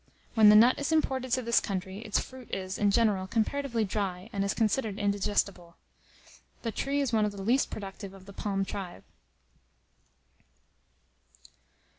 [0.33, 4.31] When the nut is imported to this country, its fruit is, in general, comparatively dry,
[4.33, 5.75] and is considered indigestible.
[6.63, 9.03] The tree is one of the least productive of the palm tribe.